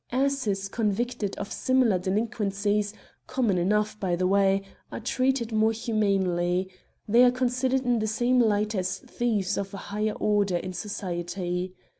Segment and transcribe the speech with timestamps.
[0.11, 2.95] Asses convicted of similar delinquencies—
[3.27, 6.71] common enough, by the way— are treated more humanely.
[7.07, 11.75] They are considered in the same light as thieves of a higher order in society.